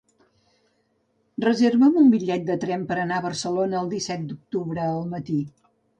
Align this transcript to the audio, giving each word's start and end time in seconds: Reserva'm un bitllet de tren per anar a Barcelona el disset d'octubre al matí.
Reserva'm 1.43 1.99
un 2.03 2.09
bitllet 2.15 2.47
de 2.49 2.57
tren 2.63 2.87
per 2.93 2.97
anar 3.03 3.19
a 3.21 3.25
Barcelona 3.27 3.79
el 3.83 3.93
disset 3.93 4.25
d'octubre 4.33 4.87
al 4.87 5.05
matí. 5.13 5.39